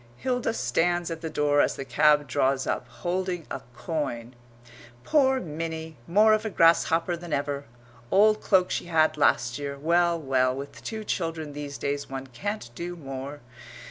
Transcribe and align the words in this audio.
Hilda 0.17 0.51
stands 0.55 1.11
at 1.11 1.21
the 1.21 1.29
door 1.29 1.61
as 1.61 1.75
the 1.75 1.85
cab 1.85 2.27
draws 2.27 2.65
up, 2.65 2.87
holding 2.87 3.45
a 3.51 3.61
coin. 3.75 4.33
"Poor 5.03 5.39
Minnie, 5.39 5.95
more 6.07 6.33
of 6.33 6.43
a 6.43 6.49
grasshopper 6.49 7.15
than 7.15 7.31
ever 7.31 7.65
old 8.09 8.41
cloak 8.41 8.71
she 8.71 8.85
had 8.85 9.15
last 9.15 9.59
year. 9.59 9.77
Well, 9.77 10.19
well, 10.19 10.55
with 10.55 10.83
two 10.83 11.03
children 11.03 11.53
these 11.53 11.77
days 11.77 12.09
one 12.09 12.25
can't 12.25 12.71
do 12.73 12.95
more. 12.95 13.41